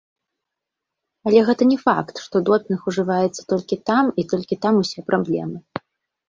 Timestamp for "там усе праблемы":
4.65-5.57